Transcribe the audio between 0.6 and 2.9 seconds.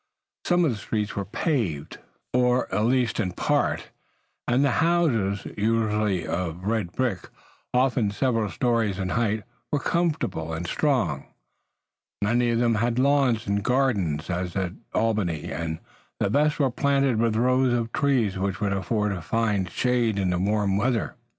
of the streets were paved, or at